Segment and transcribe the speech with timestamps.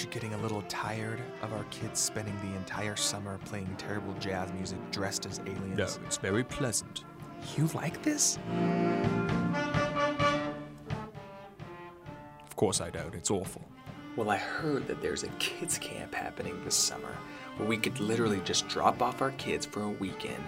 [0.00, 4.52] You getting a little tired of our kids spending the entire summer playing terrible jazz
[4.52, 5.76] music dressed as aliens?
[5.76, 7.04] No, it's very pleasant.
[7.56, 8.38] You like this?
[12.46, 13.12] Of course I don't.
[13.12, 13.62] It's awful.
[14.14, 17.16] Well, I heard that there's a kids' camp happening this summer
[17.56, 20.44] where we could literally just drop off our kids for a weekend.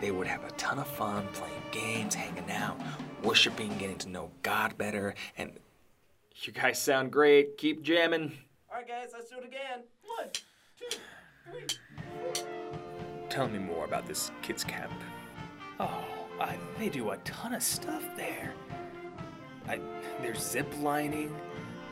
[0.00, 2.80] They would have a ton of fun playing games, hanging out,
[3.22, 5.52] worshiping, getting to know God better, and
[6.36, 7.58] you guys sound great.
[7.58, 8.32] Keep jamming.
[8.84, 9.84] All right, guys, let's do it again.
[10.04, 10.28] One,
[10.78, 10.98] two,
[11.50, 13.28] three.
[13.30, 14.92] Tell me more about this kids' camp.
[15.80, 16.04] Oh,
[16.38, 18.52] I, they do a ton of stuff there.
[19.66, 19.80] I,
[20.20, 21.34] there's zip lining,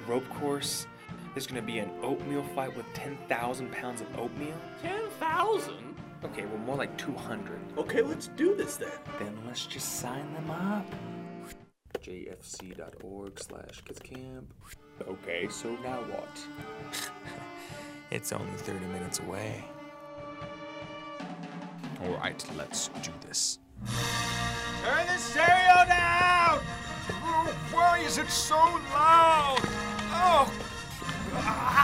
[0.07, 0.87] rope course.
[1.35, 4.57] There's gonna be an oatmeal fight with 10,000 pounds of oatmeal.
[4.83, 5.95] 10,000?
[6.25, 7.59] Okay, well, more like 200.
[7.79, 8.91] Okay, let's do this then.
[9.19, 10.87] Then let's just sign them up.
[12.03, 14.45] jfc.org slash kidscamp.
[15.09, 16.47] Okay, so now what?
[18.11, 19.65] it's only 30 minutes away.
[22.03, 23.59] All right, let's do this.
[23.87, 26.61] Turn the stereo down!
[27.11, 29.61] Oh, why is it so loud?
[30.15, 30.53] Oh!
[31.35, 31.82] Ah.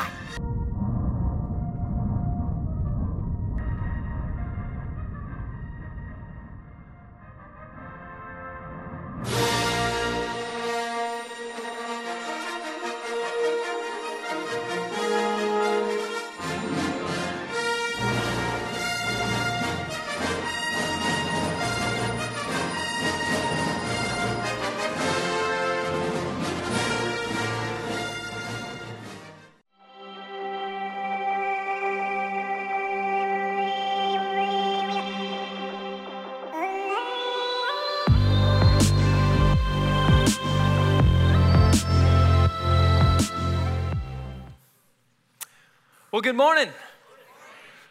[46.29, 46.69] Good morning.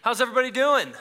[0.04, 0.94] How's everybody doing?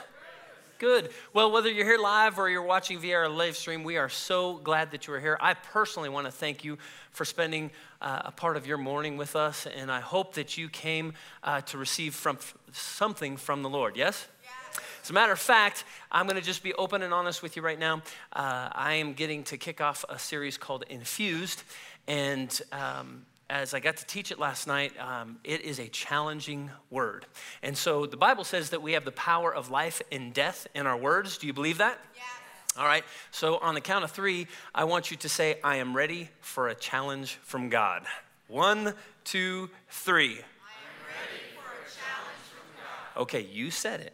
[0.79, 1.11] Good.
[1.33, 4.55] Well, whether you're here live or you're watching via our live stream, we are so
[4.55, 5.37] glad that you are here.
[5.39, 6.79] I personally want to thank you
[7.11, 7.69] for spending
[8.01, 11.61] uh, a part of your morning with us, and I hope that you came uh,
[11.61, 12.39] to receive from
[12.71, 13.97] something from the Lord.
[13.97, 14.27] Yes?
[15.03, 17.61] As a matter of fact, I'm going to just be open and honest with you
[17.61, 18.01] right now.
[18.33, 21.61] Uh, I am getting to kick off a series called Infused,
[22.07, 26.69] and um, as I got to teach it last night, um, it is a challenging
[26.89, 27.25] word.
[27.63, 30.85] And so the Bible says that we have the power of life and death in
[30.85, 31.37] our words.
[31.37, 31.97] Do you believe that?
[32.15, 32.25] Yes.
[32.77, 33.03] All right.
[33.31, 36.67] So on the count of three, I want you to say, I am ready for
[36.67, 38.03] a challenge from God.
[38.47, 38.93] One,
[39.23, 40.31] two, three.
[40.31, 40.41] I am
[41.07, 43.21] ready for a challenge from God.
[43.23, 44.13] Okay, you said it.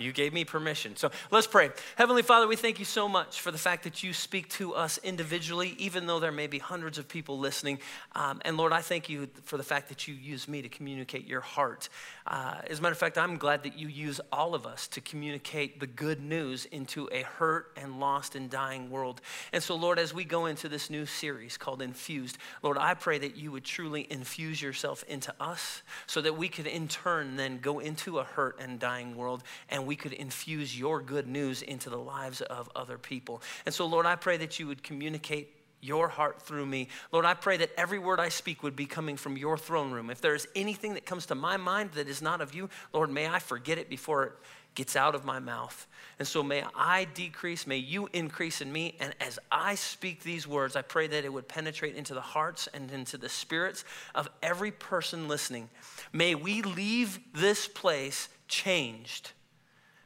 [0.00, 0.96] You gave me permission.
[0.96, 1.70] So let's pray.
[1.96, 4.98] Heavenly Father, we thank you so much for the fact that you speak to us
[5.02, 7.78] individually, even though there may be hundreds of people listening.
[8.14, 11.26] Um, and Lord, I thank you for the fact that you use me to communicate
[11.26, 11.88] your heart.
[12.26, 15.00] Uh, as a matter of fact, I'm glad that you use all of us to
[15.00, 19.20] communicate the good news into a hurt and lost and dying world.
[19.52, 23.18] And so, Lord, as we go into this new series called Infused, Lord, I pray
[23.18, 27.58] that you would truly infuse yourself into us so that we could in turn then
[27.58, 31.90] go into a hurt and dying world and we could infuse your good news into
[31.90, 33.42] the lives of other people.
[33.66, 36.88] And so, Lord, I pray that you would communicate your heart through me.
[37.12, 40.10] Lord, I pray that every word I speak would be coming from your throne room.
[40.10, 43.10] If there is anything that comes to my mind that is not of you, Lord,
[43.10, 44.32] may I forget it before it
[44.74, 45.86] gets out of my mouth.
[46.18, 48.96] And so may I decrease, may you increase in me.
[49.00, 52.68] And as I speak these words, I pray that it would penetrate into the hearts
[52.72, 53.84] and into the spirits
[54.14, 55.70] of every person listening.
[56.12, 59.32] May we leave this place changed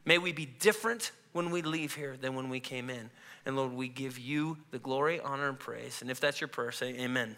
[0.05, 3.09] May we be different when we leave here than when we came in.
[3.45, 6.01] And Lord, we give you the glory, honor, and praise.
[6.01, 7.35] And if that's your prayer, say amen.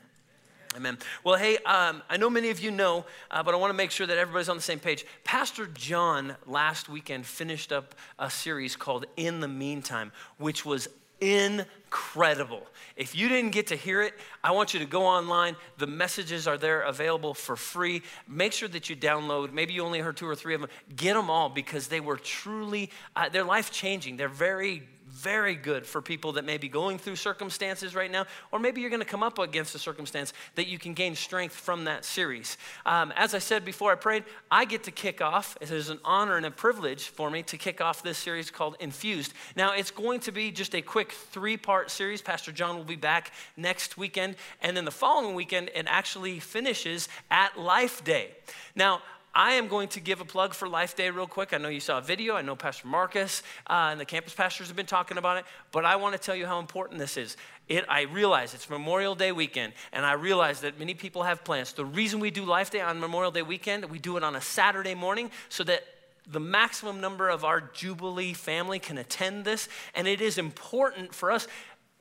[0.76, 0.98] Amen.
[1.24, 3.90] Well, hey, um, I know many of you know, uh, but I want to make
[3.90, 5.06] sure that everybody's on the same page.
[5.24, 10.88] Pastor John last weekend finished up a series called In the Meantime, which was
[11.20, 12.66] incredible.
[12.96, 15.56] If you didn't get to hear it, I want you to go online.
[15.78, 18.02] The messages are there available for free.
[18.28, 19.54] Make sure that you download.
[19.54, 20.70] Maybe you only heard two or three of them.
[20.96, 24.18] Get them all because they were truly, uh, they're life changing.
[24.18, 24.84] They're very
[25.18, 28.90] very good for people that may be going through circumstances right now, or maybe you're
[28.90, 32.58] going to come up against a circumstance that you can gain strength from that series.
[32.86, 35.58] Um, as I said before I prayed, I get to kick off.
[35.60, 38.76] It is an honor and a privilege for me to kick off this series called
[38.80, 39.34] Infused.
[39.56, 42.22] Now, it's going to be just a quick three part series.
[42.22, 47.10] Pastor John will be back next weekend, and then the following weekend, it actually finishes
[47.32, 48.32] at Life Day.
[48.76, 49.02] Now,
[49.38, 51.54] I am going to give a plug for Life Day real quick.
[51.54, 52.36] I know you saw a video.
[52.36, 55.86] I know Pastor Marcus uh, and the campus pastors have been talking about it, but
[55.86, 57.38] I want to tell you how important this is.
[57.70, 61.72] It, I realize it's Memorial Day weekend, and I realize that many people have plans.
[61.74, 64.42] The reason we do Life Day on Memorial Day weekend, we do it on a
[64.42, 65.84] Saturday morning so that
[66.28, 69.70] the maximum number of our Jubilee family can attend this.
[69.94, 71.48] And it is important for us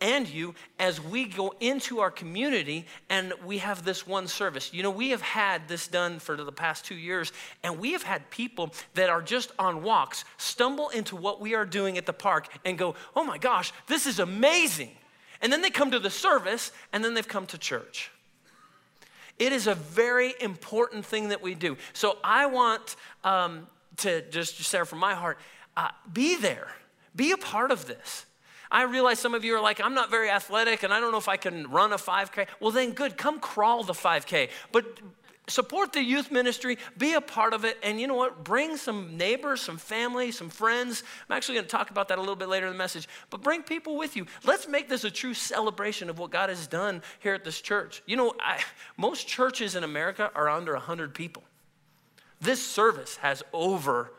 [0.01, 4.73] and you as we go into our community and we have this one service.
[4.73, 7.33] You know, we have had this done for the past two years,
[7.63, 11.65] and we have had people that are just on walks stumble into what we are
[11.65, 14.91] doing at the park and go, oh my gosh, this is amazing.
[15.41, 18.11] And then they come to the service and then they've come to church.
[19.39, 21.77] It is a very important thing that we do.
[21.93, 23.67] So I want um,
[23.99, 25.39] to just share from my heart
[25.77, 26.69] uh, be there,
[27.15, 28.26] be a part of this.
[28.71, 31.19] I realize some of you are like, I'm not very athletic and I don't know
[31.19, 32.47] if I can run a 5K.
[32.61, 34.51] Well, then good, come crawl the 5K.
[34.73, 35.01] But
[35.49, 38.43] support the youth ministry, be a part of it, and you know what?
[38.45, 41.03] Bring some neighbors, some family, some friends.
[41.29, 43.43] I'm actually going to talk about that a little bit later in the message, but
[43.43, 44.27] bring people with you.
[44.45, 48.03] Let's make this a true celebration of what God has done here at this church.
[48.07, 48.61] You know, I,
[48.97, 51.45] most churches in America are under 100 people.
[52.41, 54.13] This service has over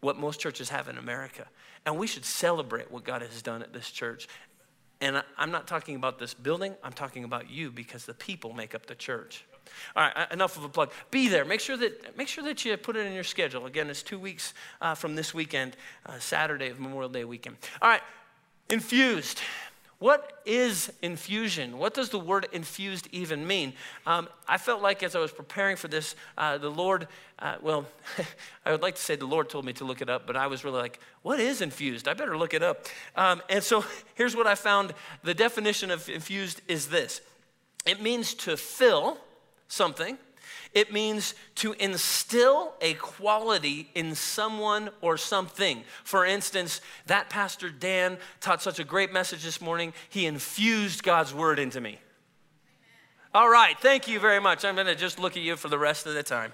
[0.00, 1.46] what most churches have in America.
[1.86, 4.28] And we should celebrate what God has done at this church.
[5.00, 8.74] And I'm not talking about this building, I'm talking about you because the people make
[8.74, 9.44] up the church.
[9.96, 10.90] All right, enough of a plug.
[11.10, 11.44] Be there.
[11.44, 13.66] Make sure that make sure that you put it in your schedule.
[13.66, 15.76] Again, it's two weeks uh, from this weekend,
[16.06, 17.56] uh, Saturday of Memorial Day weekend.
[17.80, 18.02] All right,
[18.68, 19.40] infused.
[20.00, 21.76] What is infusion?
[21.76, 23.74] What does the word infused even mean?
[24.06, 27.06] Um, I felt like as I was preparing for this, uh, the Lord,
[27.38, 27.84] uh, well,
[28.64, 30.46] I would like to say the Lord told me to look it up, but I
[30.46, 32.08] was really like, what is infused?
[32.08, 32.86] I better look it up.
[33.14, 37.20] Um, and so here's what I found the definition of infused is this
[37.84, 39.18] it means to fill
[39.68, 40.16] something
[40.72, 45.82] it means to instill a quality in someone or something.
[46.04, 49.92] For instance, that Pastor Dan taught such a great message this morning.
[50.08, 51.98] He infused God's word into me.
[53.34, 54.64] All right, thank you very much.
[54.64, 56.52] I'm going to just look at you for the rest of the time.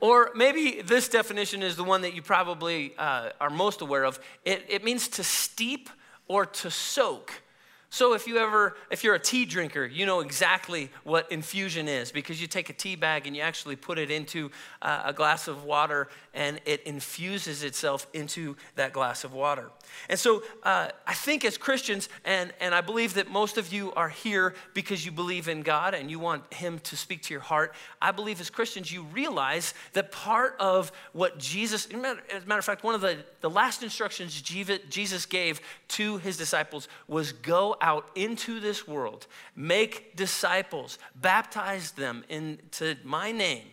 [0.00, 4.20] Or maybe this definition is the one that you probably uh, are most aware of.
[4.44, 5.90] It, it means to steep
[6.28, 7.42] or to soak.
[7.90, 12.12] So if you ever, if you're a tea drinker, you know exactly what infusion is
[12.12, 14.50] because you take a tea bag and you actually put it into
[14.82, 19.70] uh, a glass of water and it infuses itself into that glass of water.
[20.10, 23.92] And so uh, I think as Christians, and, and I believe that most of you
[23.94, 27.40] are here because you believe in God and you want Him to speak to your
[27.40, 27.74] heart.
[28.02, 32.64] I believe as Christians, you realize that part of what Jesus, as a matter of
[32.66, 38.06] fact, one of the, the last instructions Jesus gave to His disciples was go out
[38.14, 39.26] into this world,
[39.56, 43.64] make disciples, baptize them into my name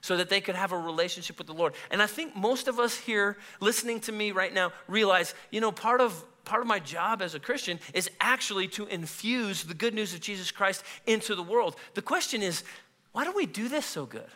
[0.00, 1.74] so that they could have a relationship with the Lord.
[1.90, 5.72] And I think most of us here listening to me right now realize, you know,
[5.72, 9.94] part of part of my job as a Christian is actually to infuse the good
[9.94, 11.76] news of Jesus Christ into the world.
[11.94, 12.64] The question is,
[13.12, 14.28] why do we do this so good?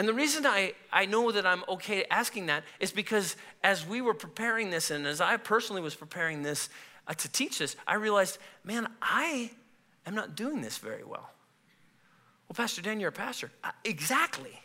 [0.00, 4.00] And the reason I, I know that I'm okay asking that is because as we
[4.00, 6.70] were preparing this, and as I personally was preparing this
[7.06, 9.50] uh, to teach this, I realized, man, I
[10.06, 11.28] am not doing this very well.
[12.48, 13.50] Well, Pastor Dan, you're a pastor.
[13.62, 14.62] Uh, exactly.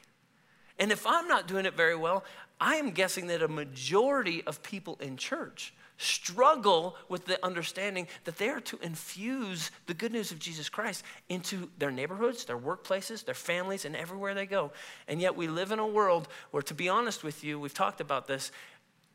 [0.80, 2.24] And if I'm not doing it very well,
[2.62, 8.38] I am guessing that a majority of people in church struggle with the understanding that
[8.38, 13.24] they are to infuse the good news of Jesus Christ into their neighborhoods, their workplaces,
[13.24, 14.72] their families, and everywhere they go.
[15.08, 18.02] And yet we live in a world where, to be honest with you, we've talked
[18.02, 18.52] about this,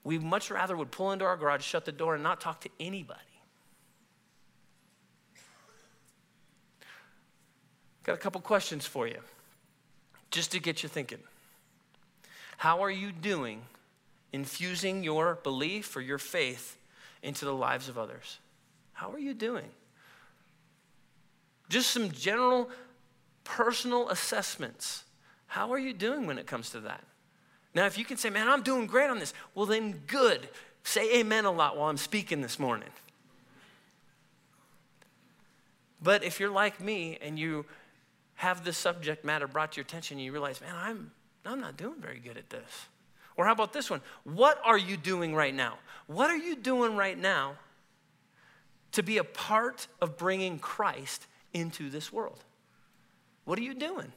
[0.04, 2.70] we much rather would pull into our garage, shut the door, and not talk to
[2.80, 3.20] anybody.
[8.02, 9.18] Got a couple questions for you,
[10.30, 11.18] just to get you thinking.
[12.56, 13.62] How are you doing
[14.32, 16.76] infusing your belief or your faith
[17.22, 18.38] into the lives of others.
[18.92, 19.68] How are you doing?
[21.68, 22.70] Just some general
[23.44, 25.04] personal assessments.
[25.46, 27.02] How are you doing when it comes to that?
[27.74, 30.48] Now, if you can say, man, I'm doing great on this, well, then good.
[30.82, 32.88] Say amen a lot while I'm speaking this morning.
[36.02, 37.66] But if you're like me and you
[38.36, 41.10] have this subject matter brought to your attention and you realize, man, I'm,
[41.44, 42.86] I'm not doing very good at this.
[43.40, 44.02] Or how about this one?
[44.24, 45.78] What are you doing right now?
[46.06, 47.54] What are you doing right now
[48.92, 52.44] to be a part of bringing Christ into this world?
[53.46, 54.12] What are you doing?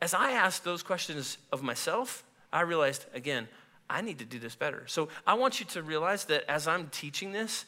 [0.00, 3.48] As I asked those questions of myself, I realized again,
[3.90, 4.84] I need to do this better.
[4.86, 7.66] So I want you to realize that as I'm teaching this,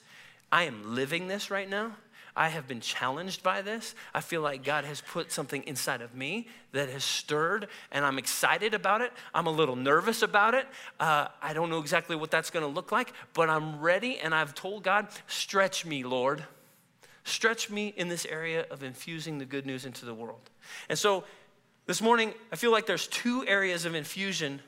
[0.50, 1.96] I am living this right now.
[2.36, 3.94] I have been challenged by this.
[4.12, 8.18] I feel like God has put something inside of me that has stirred, and I'm
[8.18, 9.12] excited about it.
[9.32, 10.66] I'm a little nervous about it.
[10.98, 14.34] Uh, I don't know exactly what that's going to look like, but I'm ready, and
[14.34, 16.44] I've told God, stretch me, Lord.
[17.22, 20.50] Stretch me in this area of infusing the good news into the world.
[20.88, 21.24] And so
[21.86, 24.60] this morning, I feel like there's two areas of infusion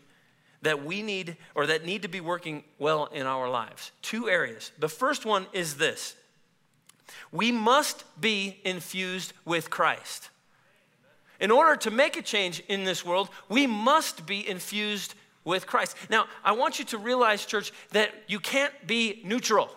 [0.62, 3.92] that we need or that need to be working well in our lives.
[4.02, 4.73] Two areas.
[4.78, 6.14] The first one is this
[7.32, 10.30] we must be infused with Christ.
[11.40, 15.96] In order to make a change in this world, we must be infused with Christ.
[16.10, 19.70] Now, I want you to realize, church, that you can't be neutral.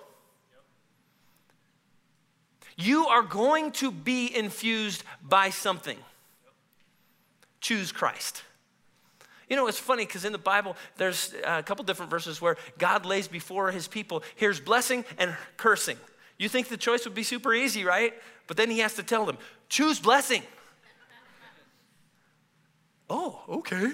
[2.76, 5.98] You are going to be infused by something.
[7.60, 8.44] Choose Christ.
[9.50, 13.06] You know, it's funny because in the Bible, there's a couple different verses where God
[13.06, 15.98] lays before his people, here's blessing and cursing.
[16.40, 18.14] You think the choice would be super easy, right?
[18.48, 20.42] But then he has to tell them, choose blessing.
[23.10, 23.92] oh, okay.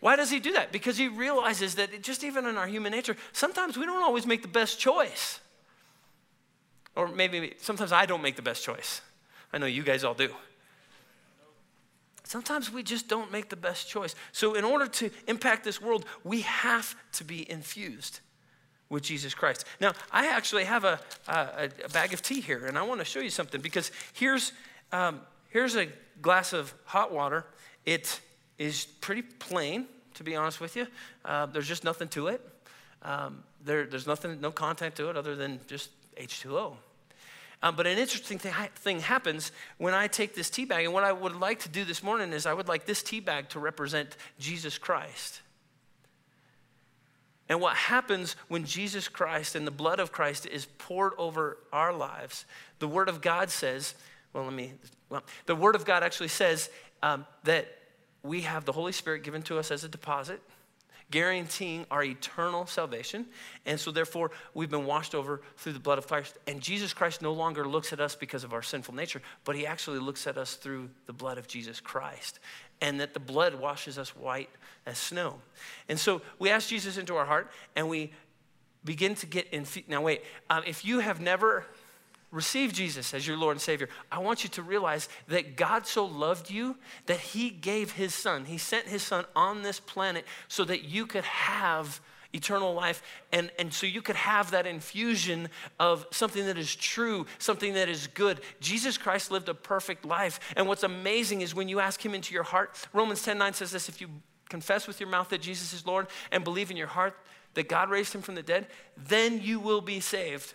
[0.00, 0.70] Why does he do that?
[0.70, 4.42] Because he realizes that just even in our human nature, sometimes we don't always make
[4.42, 5.40] the best choice.
[6.94, 9.00] Or maybe sometimes I don't make the best choice.
[9.52, 10.28] I know you guys all do.
[12.22, 14.14] Sometimes we just don't make the best choice.
[14.32, 18.20] So, in order to impact this world, we have to be infused
[18.88, 19.64] with Jesus Christ.
[19.80, 23.04] Now, I actually have a, a, a bag of tea here, and I want to
[23.04, 24.52] show you something because here's,
[24.92, 25.88] um, here's a
[26.22, 27.44] glass of hot water.
[27.84, 28.20] It
[28.58, 30.86] is pretty plain, to be honest with you.
[31.24, 32.40] Uh, there's just nothing to it.
[33.02, 36.76] Um, there, there's nothing, no content to it other than just H2O.
[37.62, 41.04] Um, but an interesting thing, thing happens when I take this tea bag, and what
[41.04, 43.58] I would like to do this morning is I would like this tea bag to
[43.58, 45.40] represent Jesus Christ.
[47.48, 51.92] And what happens when Jesus Christ and the blood of Christ is poured over our
[51.92, 52.44] lives,
[52.78, 53.94] the Word of God says,
[54.32, 54.72] well, let me,
[55.08, 56.70] well, the Word of God actually says
[57.02, 57.68] um, that
[58.22, 60.40] we have the Holy Spirit given to us as a deposit
[61.10, 63.26] guaranteeing our eternal salvation.
[63.64, 66.36] And so, therefore, we've been washed over through the blood of Christ.
[66.46, 69.66] And Jesus Christ no longer looks at us because of our sinful nature, but he
[69.66, 72.40] actually looks at us through the blood of Jesus Christ.
[72.80, 74.50] And that the blood washes us white
[74.84, 75.36] as snow.
[75.88, 78.12] And so, we ask Jesus into our heart and we
[78.84, 79.66] begin to get in.
[79.88, 81.66] Now, wait, um, if you have never
[82.30, 86.04] received Jesus as your Lord and Savior, I want you to realize that God so
[86.04, 88.44] loved you that He gave His Son.
[88.44, 92.00] He sent His Son on this planet so that you could have
[92.36, 93.02] eternal life
[93.32, 95.48] and, and so you could have that infusion
[95.80, 100.38] of something that is true something that is good jesus christ lived a perfect life
[100.56, 103.70] and what's amazing is when you ask him into your heart romans 10 9 says
[103.72, 104.08] this if you
[104.48, 107.16] confess with your mouth that jesus is lord and believe in your heart
[107.54, 108.66] that god raised him from the dead
[108.96, 110.54] then you will be saved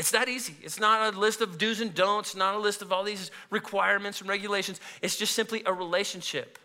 [0.00, 0.54] it's that easy.
[0.62, 4.22] It's not a list of do's and don'ts, not a list of all these requirements
[4.22, 4.80] and regulations.
[5.02, 6.58] It's just simply a relationship.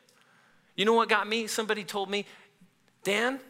[0.78, 1.48] You know what got me?
[1.48, 2.26] Somebody told me,
[3.04, 3.42] Dan,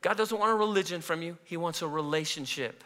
[0.00, 2.84] God doesn't want a religion from you, He wants a relationship.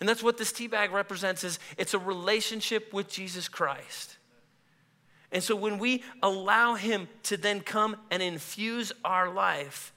[0.00, 4.16] And that's what this tea bag represents is it's a relationship with Jesus Christ.
[5.32, 9.92] And so when we allow him to then come and infuse our life,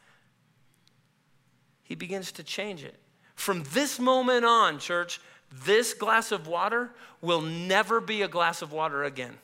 [1.83, 2.95] he begins to change it.
[3.35, 5.21] From this moment on, church,
[5.63, 6.89] this glass of water
[7.21, 9.37] will never be a glass of water again.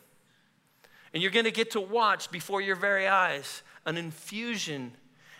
[1.13, 4.93] And you're going to get to watch before your very eyes an infusion.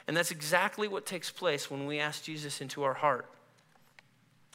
[0.08, 3.30] And that's exactly what takes place when we ask Jesus into our heart.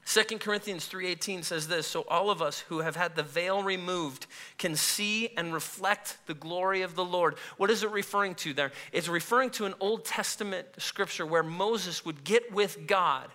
[0.05, 4.27] 2 Corinthians 3:18 says this, so all of us who have had the veil removed
[4.57, 7.37] can see and reflect the glory of the Lord.
[7.59, 8.73] What is it referring to there?
[8.91, 13.29] It's referring to an Old Testament scripture where Moses would get with God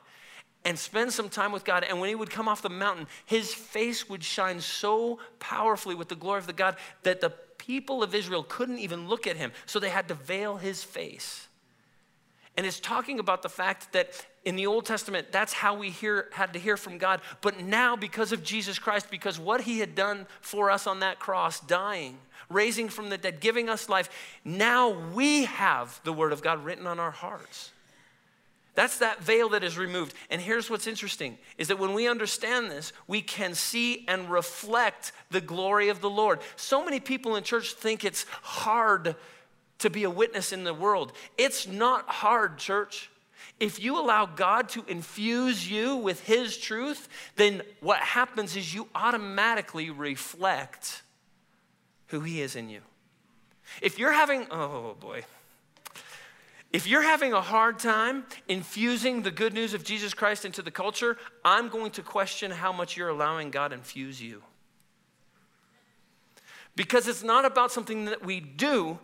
[0.65, 1.84] and spend some time with God.
[1.84, 6.10] And when he would come off the mountain, his face would shine so powerfully with
[6.10, 7.29] the glory of the God that the
[7.60, 9.51] people of Israel couldn't even look at him.
[9.67, 11.48] So they had to veil his face.
[12.55, 16.27] And it's talking about the fact that in the Old Testament, that's how we hear,
[16.33, 17.22] had to hear from God.
[17.41, 21.19] But now, because of Jesus Christ, because what he had done for us on that
[21.19, 22.17] cross, dying,
[22.50, 24.10] raising from the dead, giving us life,
[24.45, 27.72] now we have the Word of God written on our hearts.
[28.75, 30.15] That's that veil that is removed.
[30.29, 35.12] And here's what's interesting is that when we understand this, we can see and reflect
[35.29, 36.39] the glory of the Lord.
[36.55, 39.15] So many people in church think it's hard
[39.84, 41.13] to be a witness in the world.
[41.38, 43.10] It's not hard, church.
[43.60, 48.88] If you allow God to infuse you with His truth, then what happens is you
[48.96, 51.04] automatically reflect
[52.08, 52.82] who He is in you.
[53.82, 55.24] If you're having, oh boy,
[56.74, 60.72] If you're having a hard time infusing the good news of Jesus Christ into the
[60.72, 64.42] culture, I'm going to question how much you're allowing God infuse you.
[66.75, 68.98] Because it's not about something that we do,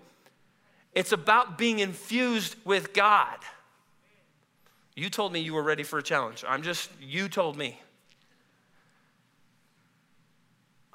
[0.94, 3.38] it's about being infused with God.
[4.96, 6.44] You told me you were ready for a challenge.
[6.48, 7.80] I'm just, you told me.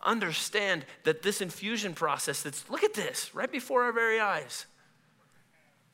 [0.03, 4.67] Understand that this infusion process that's, look at this, right before our very eyes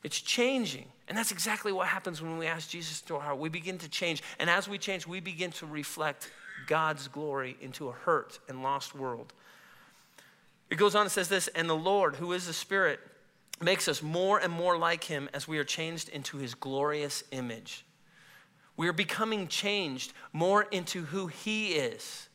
[0.03, 0.85] it's changing.
[1.07, 3.37] And that's exactly what happens when we ask Jesus to our heart.
[3.37, 4.23] We begin to change.
[4.39, 6.31] And as we change, we begin to reflect
[6.67, 9.33] God's glory into a hurt and lost world.
[10.69, 12.99] It goes on and says this And the Lord, who is the Spirit,
[13.63, 17.85] makes us more and more like Him as we are changed into His glorious image.
[18.77, 22.29] We are becoming changed more into who He is.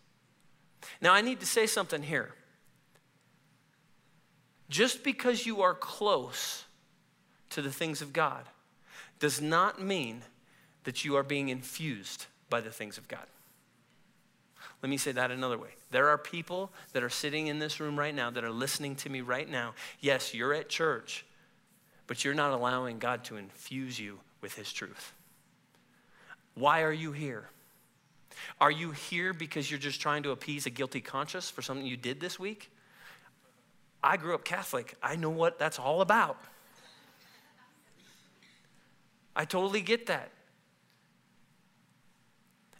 [1.00, 2.34] Now, I need to say something here.
[4.68, 6.64] Just because you are close
[7.50, 8.44] to the things of God
[9.18, 10.22] does not mean
[10.84, 13.26] that you are being infused by the things of God.
[14.86, 15.70] Let me say that another way.
[15.90, 19.10] There are people that are sitting in this room right now that are listening to
[19.10, 19.74] me right now.
[19.98, 21.26] Yes, you're at church,
[22.06, 25.12] but you're not allowing God to infuse you with His truth.
[26.54, 27.48] Why are you here?
[28.60, 31.96] Are you here because you're just trying to appease a guilty conscience for something you
[31.96, 32.70] did this week?
[34.04, 34.94] I grew up Catholic.
[35.02, 36.38] I know what that's all about.
[39.34, 40.30] I totally get that.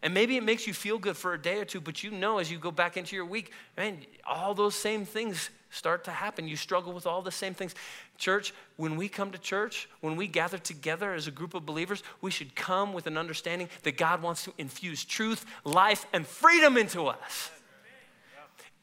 [0.06, 2.38] And maybe it makes you feel good for a day or two, but you know
[2.38, 6.46] as you go back into your week, man, all those same things start to happen.
[6.46, 7.74] You struggle with all the same things.
[8.16, 12.04] Church, when we come to church, when we gather together as a group of believers,
[12.20, 16.76] we should come with an understanding that God wants to infuse truth, life, and freedom
[16.76, 17.50] into us.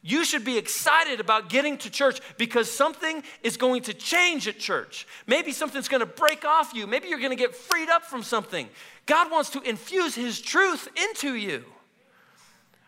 [0.05, 4.59] You should be excited about getting to church because something is going to change at
[4.59, 5.07] church.
[5.25, 6.85] Maybe something's going to break off you.
[6.85, 8.67] Maybe you're going to get freed up from something.
[9.05, 11.65] God wants to infuse His truth into you.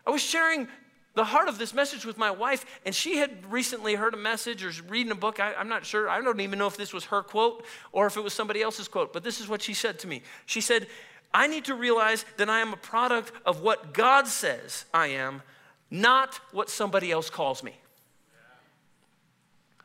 [0.06, 0.68] I was sharing
[1.14, 4.62] the heart of this message with my wife, and she had recently heard a message
[4.62, 5.40] or reading a book.
[5.40, 6.08] I, am not sure.
[6.08, 8.86] I don't even know if this was her quote or if it was somebody else's
[8.86, 10.22] quote, but this is what she said to me.
[10.44, 10.86] She said,
[11.32, 15.42] I need to realize that I am a product of what God says I am
[15.90, 17.76] not what somebody else calls me.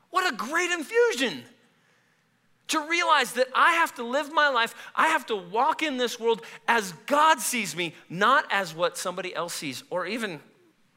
[0.10, 1.44] What a great infusion
[2.72, 6.20] to realize that I have to live my life, I have to walk in this
[6.20, 10.40] world as God sees me, not as what somebody else sees, or even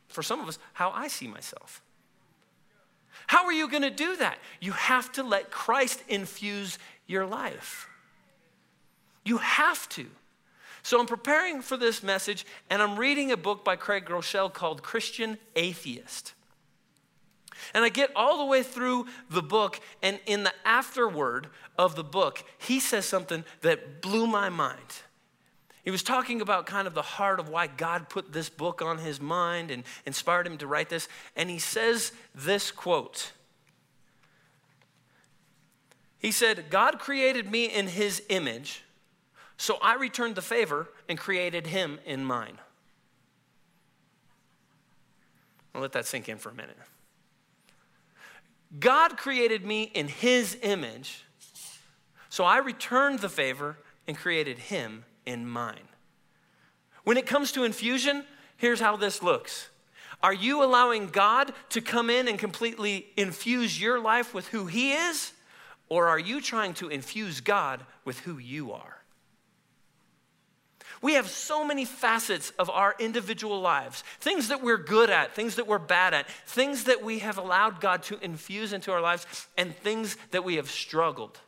[0.08, 1.82] for some of us, how I see myself.
[3.26, 4.38] How are you going to do that?
[4.60, 7.88] You have to let Christ infuse your life.
[9.24, 10.06] You have to.
[10.82, 14.82] So I'm preparing for this message and I'm reading a book by Craig Groeschel called
[14.82, 16.34] Christian Atheist.
[17.72, 22.04] And I get all the way through the book, and in the afterword of the
[22.04, 25.02] book, he says something that blew my mind.
[25.84, 28.98] He was talking about kind of the heart of why God put this book on
[28.98, 31.08] his mind and inspired him to write this.
[31.36, 33.32] And he says this quote
[36.18, 38.84] He said, God created me in his image
[39.56, 42.58] so I returned the favor and created him in mine.
[45.74, 46.76] I'll let that sink in for a minute.
[48.78, 51.24] God created me in his image,
[52.28, 55.88] so I returned the favor and created him in mine.
[57.04, 58.24] When it comes to infusion,
[58.56, 59.68] here's how this looks.
[60.22, 64.92] Are you allowing God to come in and completely infuse your life with who He
[64.92, 65.32] is?
[65.90, 69.03] Or are you trying to infuse God with who you are?
[71.02, 75.56] We have so many facets of our individual lives things that we're good at, things
[75.56, 79.26] that we're bad at, things that we have allowed God to infuse into our lives,
[79.56, 81.38] and things that we have struggled.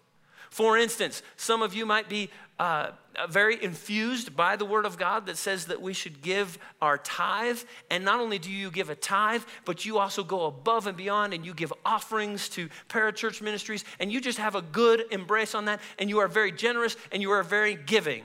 [0.50, 2.92] For instance, some of you might be uh,
[3.28, 7.58] very infused by the Word of God that says that we should give our tithe.
[7.90, 11.34] And not only do you give a tithe, but you also go above and beyond
[11.34, 13.84] and you give offerings to parachurch ministries.
[14.00, 15.80] And you just have a good embrace on that.
[15.98, 18.24] And you are very generous and you are very giving.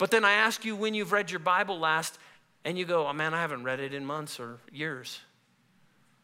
[0.00, 2.18] But then I ask you when you've read your Bible last,
[2.64, 5.20] and you go, oh man, I haven't read it in months or years.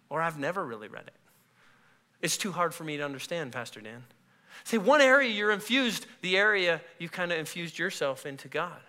[0.09, 1.15] Or I've never really read it.
[2.23, 4.05] It's too hard for me to understand, Pastor Dan.
[4.65, 8.81] See, one area you're infused, the area you kind of infused yourself into God.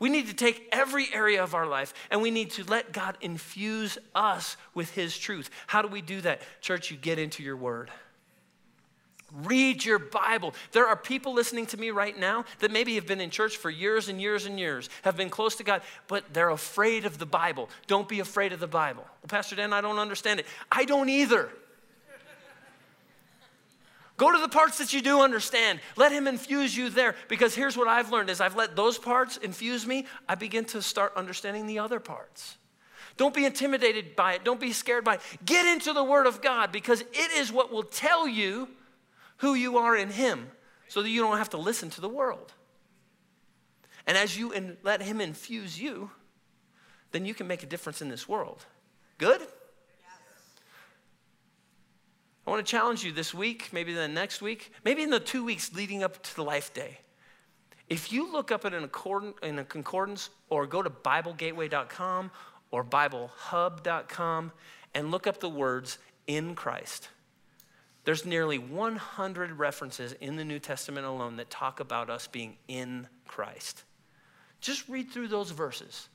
[0.00, 3.16] We need to take every area of our life and we need to let God
[3.20, 5.48] infuse us with His truth.
[5.68, 6.42] How do we do that?
[6.60, 7.88] Church, you get into your word.
[9.32, 10.54] Read your Bible.
[10.72, 13.70] There are people listening to me right now that maybe have been in church for
[13.70, 17.26] years and years and years, have been close to God, but they're afraid of the
[17.26, 17.70] Bible.
[17.86, 19.04] Don't be afraid of the Bible.
[19.04, 20.46] Well, Pastor Dan, I don't understand it.
[20.70, 21.48] I don't either.
[24.18, 25.80] Go to the parts that you do understand.
[25.96, 27.14] Let him infuse you there.
[27.28, 30.82] Because here's what I've learned as I've let those parts infuse me, I begin to
[30.82, 32.58] start understanding the other parts.
[33.16, 34.44] Don't be intimidated by it.
[34.44, 35.20] Don't be scared by it.
[35.44, 38.68] Get into the Word of God because it is what will tell you
[39.42, 40.46] who you are in Him
[40.86, 42.52] so that you don't have to listen to the world.
[44.06, 46.10] And as you in, let Him infuse you,
[47.10, 48.64] then you can make a difference in this world.
[49.18, 49.42] Good?
[52.46, 55.44] I want to challenge you this week, maybe the next week, maybe in the two
[55.44, 57.00] weeks leading up to the Life Day.
[57.88, 62.30] If you look up in, an accordance, in a concordance or go to BibleGateway.com
[62.70, 64.52] or BibleHub.com
[64.94, 67.08] and look up the words in Christ,
[68.04, 73.06] there's nearly 100 references in the New Testament alone that talk about us being in
[73.26, 73.84] Christ.
[74.60, 76.08] Just read through those verses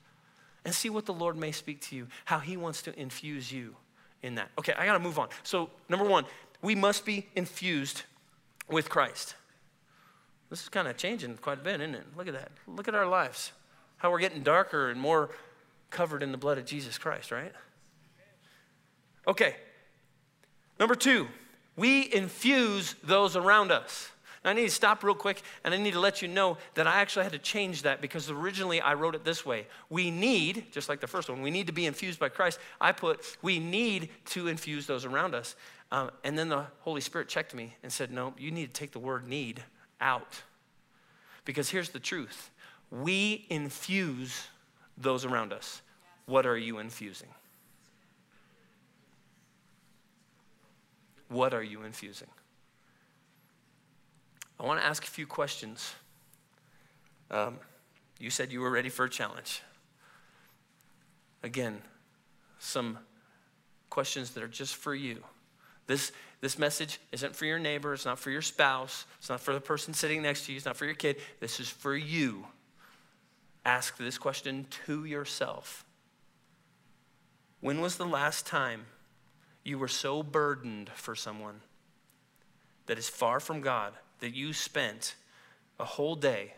[0.65, 3.75] and see what the Lord may speak to you, how He wants to infuse you
[4.21, 4.49] in that.
[4.57, 5.29] Okay, I gotta move on.
[5.43, 6.25] So, number one,
[6.61, 8.03] we must be infused
[8.69, 9.35] with Christ.
[10.49, 12.03] This is kind of changing quite a bit, isn't it?
[12.15, 12.51] Look at that.
[12.67, 13.51] Look at our lives.
[13.97, 15.29] How we're getting darker and more
[15.89, 17.53] covered in the blood of Jesus Christ, right?
[19.27, 19.55] Okay.
[20.79, 21.27] Number two,
[21.77, 24.09] we infuse those around us.
[24.43, 26.87] Now, I need to stop real quick and I need to let you know that
[26.87, 29.67] I actually had to change that because originally I wrote it this way.
[29.89, 32.59] We need, just like the first one, we need to be infused by Christ.
[32.79, 35.55] I put, we need to infuse those around us.
[35.91, 38.91] Um, and then the Holy Spirit checked me and said, no, you need to take
[38.91, 39.63] the word need
[40.01, 40.41] out.
[41.45, 42.49] Because here's the truth
[42.89, 44.47] we infuse
[44.97, 45.81] those around us.
[46.25, 47.29] What are you infusing?
[51.29, 52.29] What are you infusing?
[54.59, 55.93] I want to ask a few questions.
[57.29, 57.59] Um,
[58.19, 59.61] you said you were ready for a challenge.
[61.43, 61.81] Again,
[62.59, 62.97] some
[63.89, 65.23] questions that are just for you.
[65.85, 66.11] This,
[66.41, 69.61] this message isn't for your neighbor, it's not for your spouse, it's not for the
[69.61, 71.17] person sitting next to you, it's not for your kid.
[71.39, 72.47] This is for you.
[73.65, 75.85] Ask this question to yourself
[77.61, 78.85] When was the last time
[79.67, 81.59] you were so burdened for someone
[82.85, 85.15] that is far from God that you spent
[85.77, 86.53] a whole day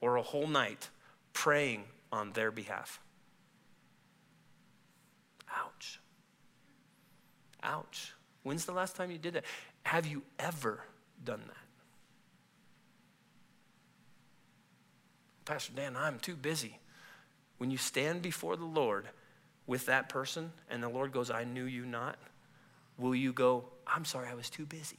[0.00, 0.88] or a whole night
[1.32, 3.00] praying on their behalf.
[5.56, 5.98] Ouch.
[7.64, 8.14] Ouch.
[8.44, 9.44] When's the last time you did that?
[9.82, 10.84] Have you ever
[11.24, 11.56] done that?
[15.44, 16.78] Pastor Dan, I'm too busy.
[17.58, 19.08] When you stand before the Lord
[19.66, 22.16] with that person and the Lord goes, I knew you not,
[22.98, 24.98] will you go, I'm sorry, I was too busy?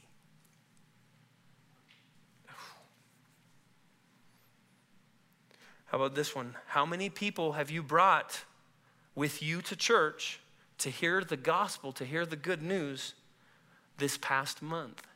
[5.86, 6.56] How about this one?
[6.66, 8.42] How many people have you brought
[9.14, 10.40] with you to church
[10.78, 13.14] to hear the gospel, to hear the good news
[13.98, 15.06] this past month?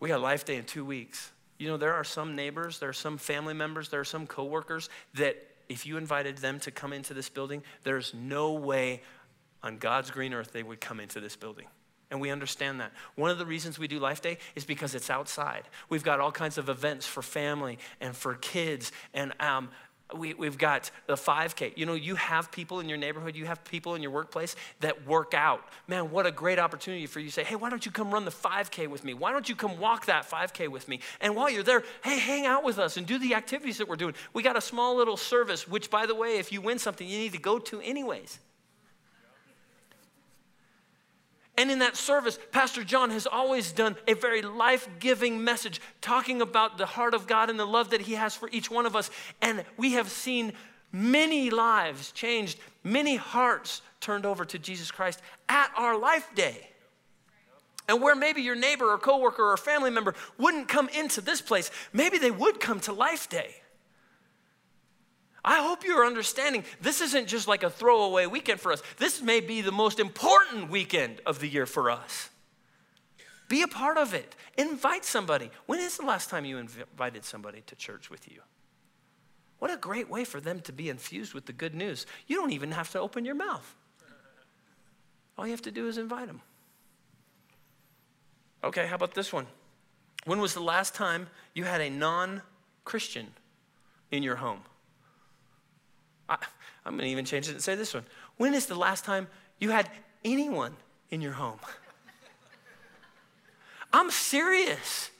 [0.00, 1.32] We got Life Day in two weeks.
[1.58, 4.90] You know, there are some neighbors, there are some family members, there are some coworkers
[5.14, 5.36] that
[5.68, 9.02] if you invited them to come into this building, there's no way
[9.62, 11.66] on God's green earth they would come into this building.
[12.10, 12.92] And we understand that.
[13.16, 15.64] One of the reasons we do Life Day is because it's outside.
[15.88, 18.92] We've got all kinds of events for family and for kids.
[19.14, 19.70] And um,
[20.12, 21.76] we, we've got the 5K.
[21.76, 25.06] You know, you have people in your neighborhood, you have people in your workplace that
[25.06, 25.64] work out.
[25.88, 28.24] Man, what a great opportunity for you to say, hey, why don't you come run
[28.24, 29.14] the 5K with me?
[29.14, 31.00] Why don't you come walk that 5K with me?
[31.20, 33.96] And while you're there, hey, hang out with us and do the activities that we're
[33.96, 34.14] doing.
[34.32, 37.18] We got a small little service, which, by the way, if you win something, you
[37.18, 38.38] need to go to anyways.
[41.56, 46.42] And in that service, Pastor John has always done a very life giving message talking
[46.42, 48.96] about the heart of God and the love that He has for each one of
[48.96, 49.10] us.
[49.40, 50.52] And we have seen
[50.90, 56.70] many lives changed, many hearts turned over to Jesus Christ at our life day.
[57.88, 61.70] And where maybe your neighbor or coworker or family member wouldn't come into this place,
[61.92, 63.56] maybe they would come to Life Day.
[65.44, 68.82] I hope you're understanding this isn't just like a throwaway weekend for us.
[68.96, 72.30] This may be the most important weekend of the year for us.
[73.48, 74.34] Be a part of it.
[74.56, 75.50] Invite somebody.
[75.66, 78.40] When is the last time you invited somebody to church with you?
[79.58, 82.06] What a great way for them to be infused with the good news.
[82.26, 83.74] You don't even have to open your mouth.
[85.36, 86.40] All you have to do is invite them.
[88.62, 89.46] Okay, how about this one?
[90.24, 92.40] When was the last time you had a non
[92.84, 93.26] Christian
[94.10, 94.60] in your home?
[96.28, 96.38] I,
[96.86, 98.04] am going to even change it and say this one.
[98.36, 99.88] When is the last time you had
[100.24, 100.74] anyone
[101.10, 101.58] in your home?
[103.92, 105.10] I'm serious.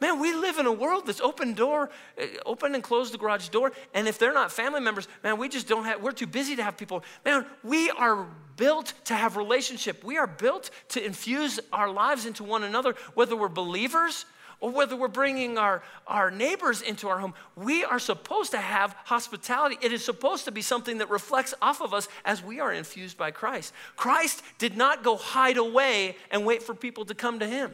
[0.00, 1.88] Man, we live in a world that's open door,
[2.20, 3.70] uh, open and close the garage door.
[3.94, 6.62] And if they're not family members, man, we just don't have, we're too busy to
[6.64, 7.04] have people.
[7.24, 10.02] Man, we are built to have relationship.
[10.02, 14.24] We are built to infuse our lives into one another, whether we're believers
[14.62, 18.94] or whether we're bringing our, our neighbors into our home, we are supposed to have
[19.04, 19.76] hospitality.
[19.82, 23.18] It is supposed to be something that reflects off of us as we are infused
[23.18, 23.74] by Christ.
[23.96, 27.72] Christ did not go hide away and wait for people to come to him.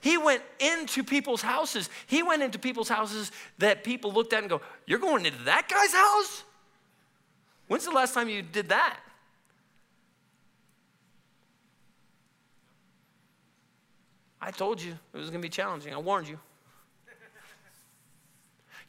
[0.00, 1.90] He went into people's houses.
[2.06, 5.68] He went into people's houses that people looked at and go, You're going into that
[5.68, 6.44] guy's house?
[7.68, 8.98] When's the last time you did that?
[14.44, 15.94] I told you it was going to be challenging.
[15.94, 16.38] I warned you.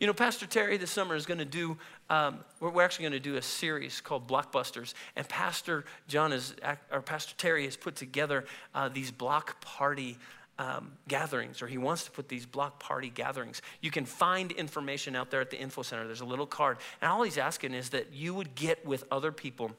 [0.02, 1.78] You know, Pastor Terry this summer is going to do,
[2.10, 4.94] um, we're, actually going to do a series called Blockbusters.
[5.16, 6.54] And Pastor John is,
[6.92, 10.18] or Pastor Terry has put together uh, these block party
[10.60, 13.62] um, gatherings, or he wants to put these block party gatherings.
[13.80, 16.06] You can find information out there at the info center.
[16.06, 16.80] There's a little card.
[17.02, 19.72] And all he's asking is that you would get with other people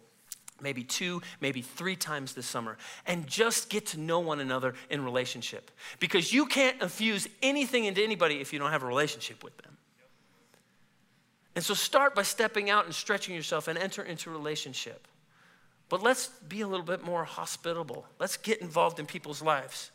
[0.61, 5.05] maybe two, maybe three times this summer, and just get to know one another in
[5.05, 5.71] relationship.
[6.01, 9.77] Because you can't infuse anything into anybody if you don't have a relationship with them.
[11.55, 15.09] And so start by stepping out and stretching yourself and enter into relationship.
[15.89, 18.07] But let's be a little bit more hospitable.
[18.19, 19.91] Let's get involved in people's lives.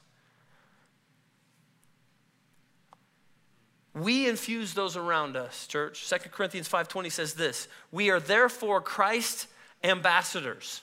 [3.94, 6.08] We infuse those around us, church.
[6.08, 9.48] 2 Corinthians 5:20 says this, "We are therefore Christ
[9.84, 10.82] ambassadors.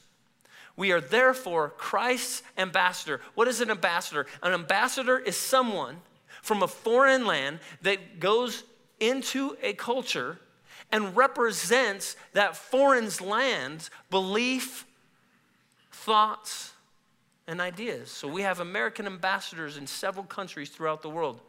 [0.77, 3.21] We are therefore Christ's ambassador.
[3.35, 4.27] What is an ambassador?
[4.43, 5.97] An ambassador is someone
[6.41, 8.63] from a foreign land that goes
[9.01, 10.39] into a culture
[10.93, 14.87] and represents that foreign land's belief,
[15.91, 16.73] thoughts,
[17.49, 18.11] and ideas.
[18.11, 21.41] So we have American ambassadors in several countries throughout the world.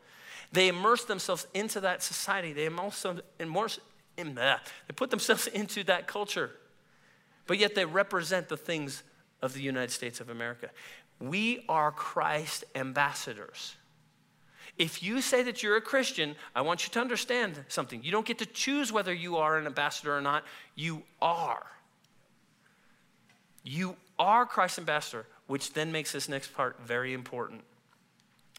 [0.52, 2.52] They immerse themselves into that society.
[2.54, 3.06] They immerse,
[3.40, 3.80] immerse,
[4.16, 6.52] they put themselves into that culture
[7.50, 9.02] but yet they represent the things
[9.42, 10.70] of the United States of America.
[11.20, 13.76] We are Christ ambassadors.
[14.78, 18.04] If you say that you're a Christian, I want you to understand something.
[18.04, 20.44] You don't get to choose whether you are an ambassador or not.
[20.76, 21.66] You are.
[23.64, 27.64] You are Christ's ambassador, which then makes this next part very important.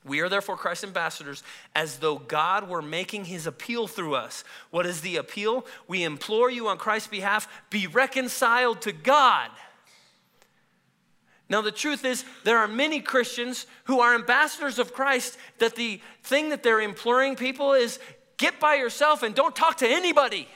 [0.05, 1.43] We are therefore Christ's ambassadors
[1.75, 4.45] as though God were making his appeal through us.
[4.71, 5.67] What is the appeal?
[5.89, 9.51] We implore you on Christ's behalf be reconciled to God.
[11.51, 16.01] Now, the truth is, there are many Christians who are ambassadors of Christ that the
[16.23, 17.99] thing that they're imploring people is
[18.37, 20.49] get by yourself and don't talk to anybody.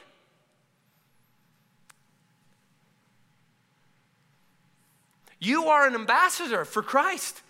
[5.41, 7.43] You are an ambassador for Christ.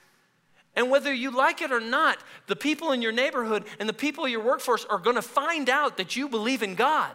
[0.76, 4.24] And whether you like it or not, the people in your neighborhood and the people
[4.24, 7.12] in your workforce are going to find out that you believe in God.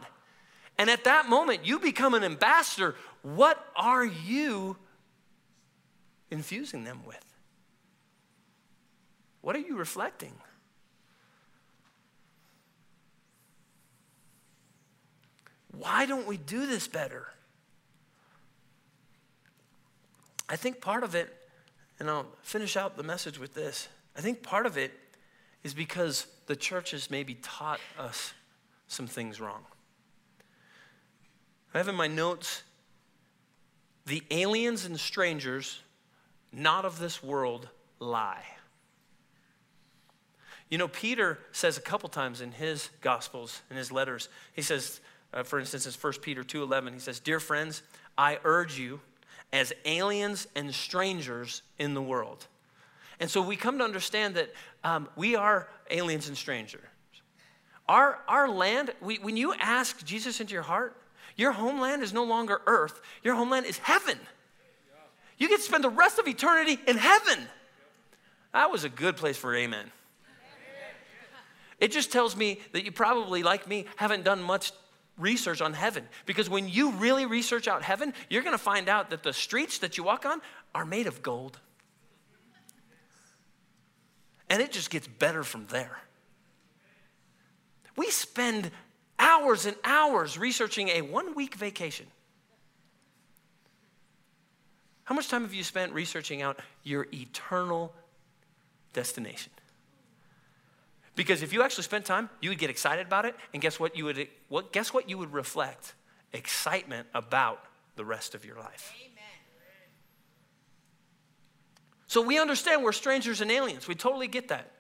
[0.78, 2.96] And at that moment, you become an ambassador.
[3.22, 4.78] What are you
[6.32, 7.26] infusing them with?
[9.42, 10.34] What are you reflecting?
[15.78, 17.28] Why don't we do this better?
[20.48, 21.39] I think part of it
[22.00, 23.88] and I'll finish out the message with this.
[24.18, 24.92] I think part of it
[25.64, 28.34] is because the church has maybe taught us
[28.88, 29.64] some things wrong.
[31.74, 32.64] I have in my notes
[34.06, 35.82] the aliens and strangers
[36.52, 37.68] not of this world
[38.00, 38.44] lie.
[40.70, 45.02] You know, Peter says a couple times in his gospels, in his letters, he says,
[45.34, 47.82] uh, for instance, in 1 Peter 2.11, he says, Dear friends,
[48.18, 49.00] I urge you
[49.52, 52.46] as aliens and strangers in the world.
[53.20, 56.84] And so we come to understand that um, we are aliens and strangers.
[57.88, 60.96] Our, our land, we, when you ask Jesus into your heart,
[61.36, 64.20] your homeland is no longer earth, your homeland is heaven.
[65.38, 67.40] You get to spend the rest of eternity in heaven.
[68.54, 69.92] That was a good place for amen.
[71.80, 74.74] It just tells me that you probably, like me, haven't done much
[75.20, 76.08] research on heaven.
[76.26, 79.80] Because when you really research out heaven, you're going to find out that the streets
[79.80, 80.42] that you walk on
[80.74, 81.60] are made of gold.
[84.50, 86.00] And it just gets better from there.
[87.96, 88.72] We spend
[89.20, 92.08] hours and hours researching a one week vacation.
[95.04, 97.94] How much time have you spent researching out your eternal
[98.94, 99.52] destination?
[101.20, 103.98] Because if you actually spent time, you would get excited about it, and guess what
[103.98, 105.94] you would what guess what you would reflect?
[106.32, 107.62] Excitement about
[107.98, 108.94] the rest of your life.
[108.96, 109.24] Amen.
[112.08, 113.86] So we understand we're strangers and aliens.
[113.86, 114.72] We totally get that.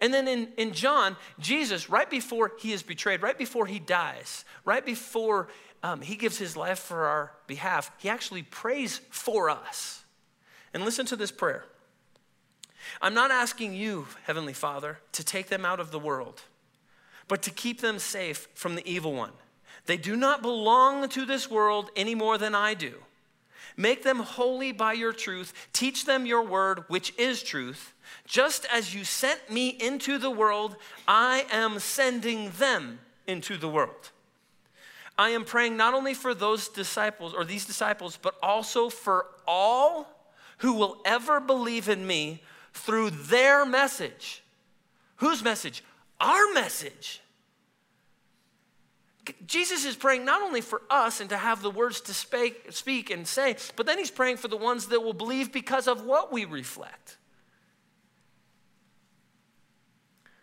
[0.00, 4.44] And then in, in John, Jesus, right before he is betrayed, right before he dies,
[4.64, 5.46] right before
[5.84, 10.02] um, he gives his life for our behalf, he actually prays for us.
[10.74, 11.64] And listen to this prayer
[13.00, 16.42] I'm not asking you, Heavenly Father, to take them out of the world,
[17.28, 19.32] but to keep them safe from the evil one.
[19.86, 22.94] They do not belong to this world any more than I do.
[23.76, 25.52] Make them holy by your truth.
[25.72, 27.92] Teach them your word, which is truth.
[28.26, 34.10] Just as you sent me into the world, I am sending them into the world.
[35.18, 40.08] I am praying not only for those disciples or these disciples, but also for all
[40.58, 42.42] who will ever believe in me
[42.76, 44.42] through their message.
[45.16, 45.82] Whose message?
[46.20, 47.20] Our message.
[49.46, 53.26] Jesus is praying not only for us and to have the words to speak, and
[53.26, 56.44] say, but then he's praying for the ones that will believe because of what we
[56.44, 57.16] reflect.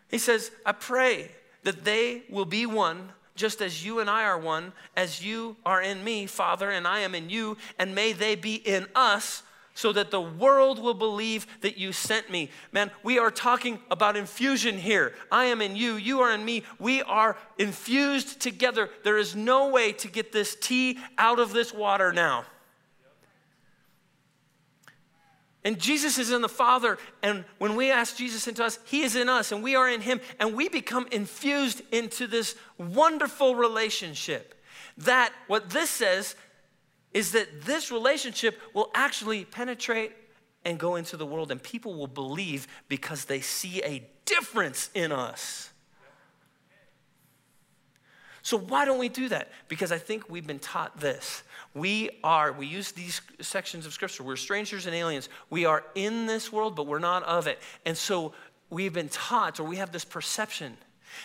[0.09, 1.31] He says, I pray
[1.63, 5.81] that they will be one, just as you and I are one, as you are
[5.81, 9.91] in me, Father, and I am in you, and may they be in us so
[9.91, 12.49] that the world will believe that you sent me.
[12.71, 15.13] Man, we are talking about infusion here.
[15.31, 16.63] I am in you, you are in me.
[16.79, 18.89] We are infused together.
[19.03, 22.45] There is no way to get this tea out of this water now.
[25.65, 29.15] And Jesus is in the Father, and when we ask Jesus into us, He is
[29.15, 34.61] in us, and we are in Him, and we become infused into this wonderful relationship.
[34.97, 36.35] That, what this says,
[37.13, 40.13] is that this relationship will actually penetrate
[40.65, 45.11] and go into the world, and people will believe because they see a difference in
[45.11, 45.69] us.
[48.41, 49.49] So, why don't we do that?
[49.69, 51.43] Because I think we've been taught this.
[51.73, 55.29] We are, we use these sections of scripture, we're strangers and aliens.
[55.49, 57.59] We are in this world, but we're not of it.
[57.85, 58.33] And so,
[58.69, 60.77] we've been taught, or we have this perception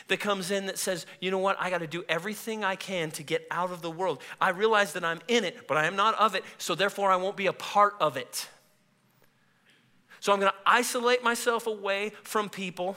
[0.09, 3.11] that comes in that says, you know what, I got to do everything I can
[3.12, 4.22] to get out of the world.
[4.40, 7.16] I realize that I'm in it, but I am not of it, so therefore I
[7.16, 8.48] won't be a part of it.
[10.20, 12.96] So I'm going to isolate myself away from people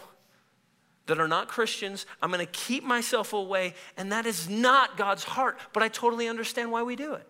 [1.05, 2.05] that are not Christians.
[2.21, 6.27] I'm going to keep myself away, and that is not God's heart, but I totally
[6.27, 7.27] understand why we do it.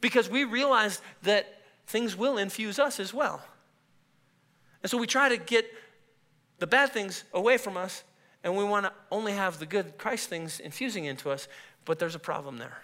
[0.00, 3.42] Because we realize that things will infuse us as well.
[4.82, 5.66] And so we try to get
[6.60, 8.04] the bad things away from us,
[8.44, 11.48] and we want to only have the good Christ things infusing into us,
[11.84, 12.78] but there's a problem there.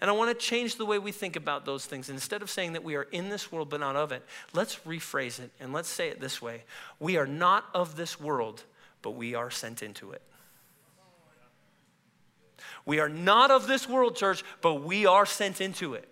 [0.00, 2.08] And I want to change the way we think about those things.
[2.08, 4.22] Instead of saying that we are in this world but not of it,
[4.52, 6.64] let's rephrase it and let's say it this way
[6.98, 8.64] We are not of this world,
[9.02, 10.22] but we are sent into it.
[12.84, 16.08] We are not of this world, church, but we are sent into it.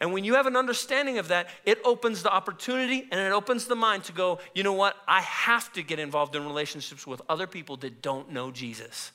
[0.00, 3.66] And when you have an understanding of that, it opens the opportunity and it opens
[3.66, 4.96] the mind to go, you know what?
[5.06, 9.12] I have to get involved in relationships with other people that don't know Jesus.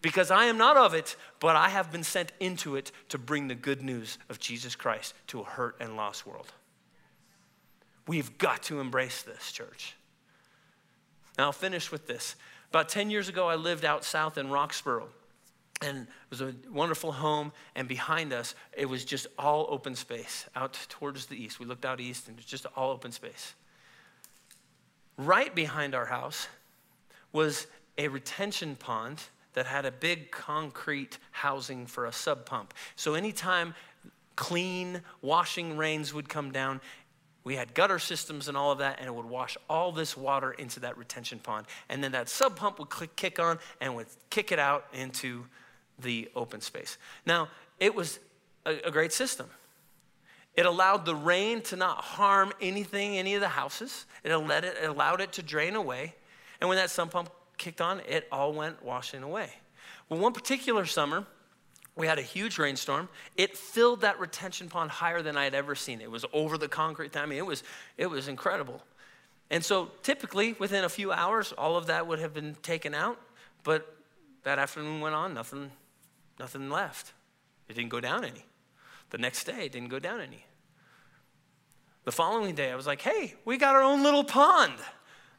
[0.00, 3.48] Because I am not of it, but I have been sent into it to bring
[3.48, 6.52] the good news of Jesus Christ to a hurt and lost world.
[8.06, 9.94] We've got to embrace this, church.
[11.36, 12.36] Now, I'll finish with this.
[12.70, 15.08] About 10 years ago, I lived out south in Roxborough
[15.82, 20.46] and it was a wonderful home and behind us it was just all open space
[20.56, 21.60] out towards the east.
[21.60, 23.54] We looked out east and it was just all open space.
[25.16, 26.48] Right behind our house
[27.32, 29.22] was a retention pond
[29.54, 32.74] that had a big concrete housing for a sump pump.
[32.96, 33.74] So anytime
[34.36, 36.80] clean washing rains would come down
[37.48, 40.52] we had gutter systems and all of that, and it would wash all this water
[40.52, 41.66] into that retention pond.
[41.88, 45.46] And then that sump pump would click, kick on and would kick it out into
[46.00, 46.98] the open space.
[47.26, 47.48] Now,
[47.80, 48.18] it was
[48.66, 49.48] a, a great system.
[50.54, 54.06] It allowed the rain to not harm anything, any of the houses.
[54.24, 56.14] It, let it, it allowed it to drain away.
[56.60, 59.50] And when that sump pump kicked on, it all went washing away.
[60.08, 61.24] Well, one particular summer,
[61.94, 63.08] we had a huge rainstorm.
[63.36, 66.00] It filled that retention pond higher than I had ever seen.
[66.00, 67.16] It was over the concrete.
[67.16, 67.62] I mean, it was,
[67.96, 68.82] it was incredible.
[69.50, 73.18] And so typically, within a few hours, all of that would have been taken out.
[73.64, 73.94] But
[74.42, 75.70] that afternoon went on, nothing
[76.38, 77.12] nothing left.
[77.68, 78.44] It didn't go down any.
[79.10, 80.44] The next day, it didn't go down any.
[82.04, 84.74] The following day, I was like, hey, we got our own little pond.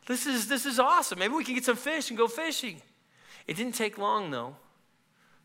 [0.05, 1.19] This is, this is awesome.
[1.19, 2.81] Maybe we can get some fish and go fishing.
[3.47, 4.55] It didn't take long, though,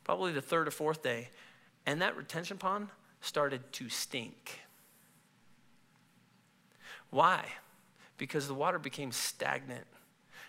[0.04, 1.30] probably the third or fourth day,
[1.86, 2.88] and that retention pond
[3.20, 4.60] started to stink.
[7.10, 7.44] Why?
[8.18, 9.86] Because the water became stagnant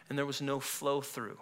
[0.09, 1.39] and there was no flow through.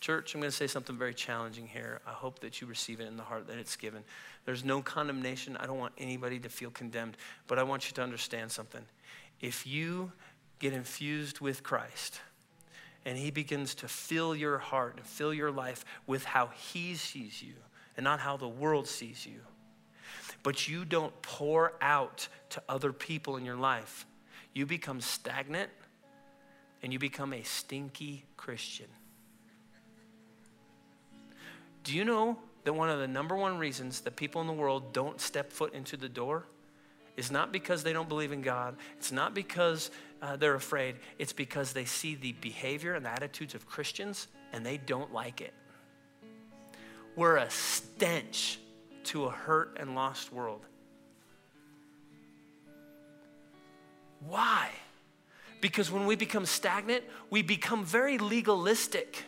[0.00, 2.00] Church, I'm going to say something very challenging here.
[2.06, 4.04] I hope that you receive it in the heart that it's given.
[4.44, 5.56] There's no condemnation.
[5.56, 7.16] I don't want anybody to feel condemned,
[7.48, 8.84] but I want you to understand something.
[9.40, 10.12] If you
[10.60, 12.20] get infused with Christ
[13.04, 17.42] and He begins to fill your heart and fill your life with how He sees
[17.42, 17.54] you
[17.96, 19.40] and not how the world sees you,
[20.44, 24.06] but you don't pour out to other people in your life,
[24.54, 25.70] you become stagnant
[26.82, 28.86] and you become a stinky Christian.
[31.88, 34.92] Do you know that one of the number one reasons that people in the world
[34.92, 36.44] don't step foot into the door
[37.16, 41.32] is not because they don't believe in God, it's not because uh, they're afraid, it's
[41.32, 45.54] because they see the behavior and the attitudes of Christians and they don't like it.
[47.16, 48.58] We're a stench
[49.04, 50.66] to a hurt and lost world.
[54.26, 54.68] Why?
[55.62, 59.24] Because when we become stagnant, we become very legalistic.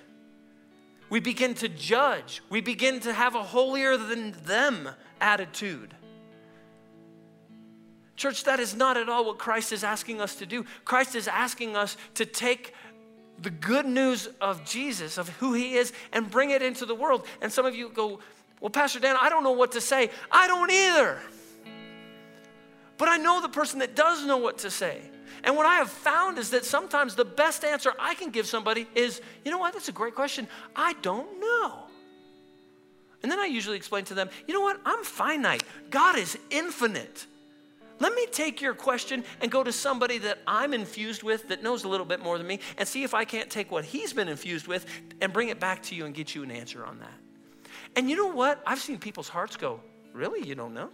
[1.10, 2.40] We begin to judge.
[2.48, 4.88] We begin to have a holier than them
[5.20, 5.94] attitude.
[8.16, 10.64] Church, that is not at all what Christ is asking us to do.
[10.84, 12.74] Christ is asking us to take
[13.40, 17.26] the good news of Jesus, of who he is, and bring it into the world.
[17.40, 18.20] And some of you go,
[18.60, 20.10] Well, Pastor Dan, I don't know what to say.
[20.30, 21.18] I don't either.
[22.98, 25.00] But I know the person that does know what to say.
[25.44, 28.86] And what I have found is that sometimes the best answer I can give somebody
[28.94, 30.46] is, you know what, that's a great question.
[30.74, 31.84] I don't know.
[33.22, 35.62] And then I usually explain to them, you know what, I'm finite.
[35.90, 37.26] God is infinite.
[37.98, 41.84] Let me take your question and go to somebody that I'm infused with that knows
[41.84, 44.28] a little bit more than me and see if I can't take what he's been
[44.28, 44.86] infused with
[45.20, 47.12] and bring it back to you and get you an answer on that.
[47.96, 48.62] And you know what?
[48.66, 49.80] I've seen people's hearts go,
[50.14, 50.46] really?
[50.46, 50.88] You don't know?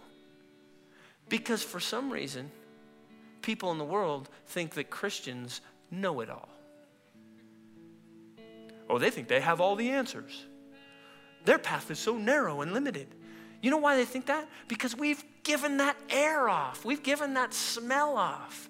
[1.29, 2.51] Because for some reason,
[3.47, 6.49] people in the world think that Christians know it all.
[8.89, 10.45] Oh, they think they have all the answers.
[11.45, 13.07] Their path is so narrow and limited.
[13.61, 14.49] You know why they think that?
[14.67, 18.69] Because we've given that air off, we've given that smell off.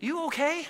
[0.00, 0.68] You okay?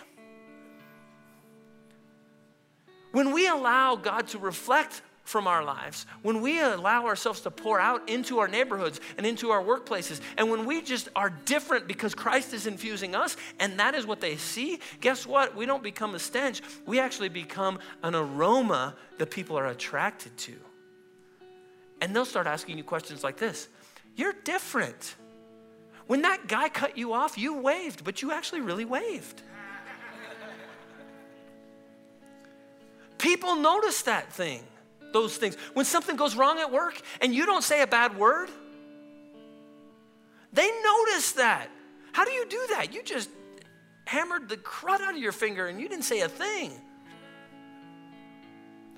[3.11, 7.81] When we allow God to reflect from our lives, when we allow ourselves to pour
[7.81, 12.15] out into our neighborhoods and into our workplaces, and when we just are different because
[12.15, 15.57] Christ is infusing us and that is what they see, guess what?
[15.57, 16.63] We don't become a stench.
[16.87, 20.55] We actually become an aroma that people are attracted to.
[22.01, 23.69] And they'll start asking you questions like this
[24.15, 25.17] You're different.
[26.07, 29.43] When that guy cut you off, you waved, but you actually really waved.
[33.19, 34.63] People notice that thing
[35.13, 35.57] those things.
[35.75, 38.51] When something goes wrong at work and you don't say a bad word,
[40.53, 41.69] they notice that.
[42.13, 42.95] How do you do that?
[42.95, 43.29] You just
[44.07, 46.73] hammered the crud out of your finger and you didn't say a thing.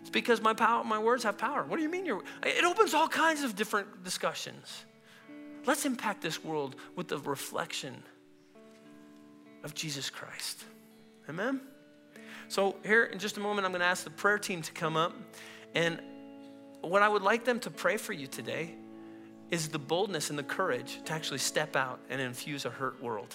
[0.00, 1.64] It's because my power, my words have power.
[1.64, 2.06] What do you mean?
[2.06, 4.84] You're, it opens all kinds of different discussions.
[5.66, 8.02] Let's impact this world with the reflection
[9.64, 10.64] of Jesus Christ.
[11.28, 11.61] Amen?
[12.48, 14.96] So, here in just a moment, I'm going to ask the prayer team to come
[14.96, 15.12] up.
[15.74, 16.00] And
[16.80, 18.74] what I would like them to pray for you today
[19.50, 23.34] is the boldness and the courage to actually step out and infuse a hurt world.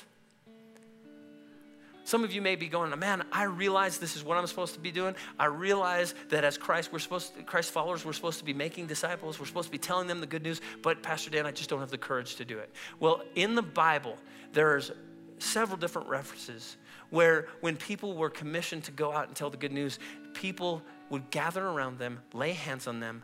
[2.06, 4.80] Some of you may be going, man, I realize this is what I'm supposed to
[4.80, 5.16] be doing.
[5.40, 8.88] I realize that as Christ, we're supposed to, Christ followers, we're supposed to be making
[8.88, 9.40] disciples.
[9.40, 10.60] We're supposed to be telling them the good news.
[10.82, 12.70] But Pastor Dan, I just don't have the courage to do it.
[13.00, 14.18] Well, in the Bible,
[14.52, 14.92] there's
[15.40, 16.76] several different references
[17.10, 19.98] where when people were commissioned to go out and tell the good news,
[20.34, 23.24] people would gather around them, lay hands on them,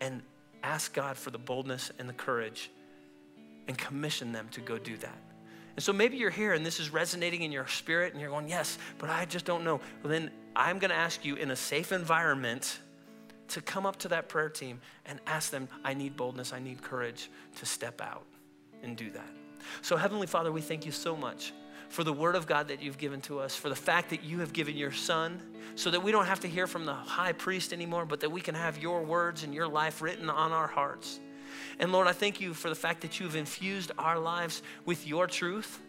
[0.00, 0.22] and
[0.62, 2.70] ask God for the boldness and the courage
[3.68, 5.18] and commission them to go do that.
[5.76, 8.48] And so maybe you're here and this is resonating in your spirit and you're going,
[8.48, 9.80] yes, but I just don't know.
[10.02, 12.78] Well, then I'm going to ask you in a safe environment
[13.48, 16.82] to come up to that prayer team and ask them, I need boldness, I need
[16.82, 18.24] courage to step out
[18.82, 19.28] and do that.
[19.82, 21.52] So, Heavenly Father, we thank you so much
[21.94, 24.40] for the word of God that you've given to us, for the fact that you
[24.40, 25.40] have given your son,
[25.76, 28.40] so that we don't have to hear from the high priest anymore, but that we
[28.40, 31.20] can have your words and your life written on our hearts.
[31.78, 35.28] And Lord, I thank you for the fact that you've infused our lives with your
[35.28, 35.80] truth.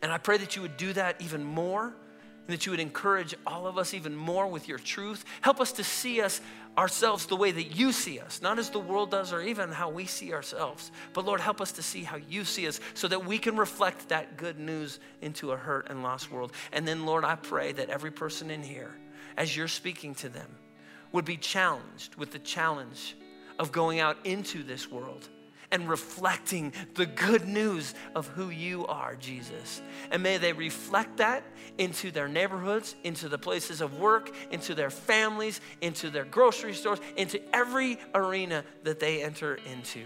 [0.00, 3.34] And I pray that you would do that even more and that you would encourage
[3.44, 5.24] all of us even more with your truth.
[5.40, 6.40] Help us to see us
[6.80, 9.90] ourselves the way that you see us, not as the world does or even how
[9.90, 10.90] we see ourselves.
[11.12, 14.08] But Lord, help us to see how you see us so that we can reflect
[14.08, 16.52] that good news into a hurt and lost world.
[16.72, 18.96] And then, Lord, I pray that every person in here,
[19.36, 20.48] as you're speaking to them,
[21.12, 23.14] would be challenged with the challenge
[23.58, 25.28] of going out into this world
[25.72, 29.82] and reflecting the good news of who you are, Jesus.
[30.10, 31.44] And may they reflect that
[31.78, 37.00] into their neighborhoods, into the places of work, into their families, into their grocery stores,
[37.16, 40.04] into every arena that they enter into.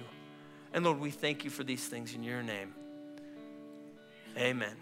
[0.73, 2.75] And Lord, we thank you for these things in your name.
[4.37, 4.75] Amen.